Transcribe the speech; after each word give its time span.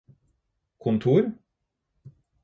kontor 0.81 1.23